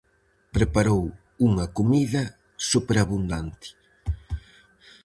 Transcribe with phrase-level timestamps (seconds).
[0.55, 1.03] Preparou
[1.47, 2.23] unha comida
[2.71, 3.67] superabundante.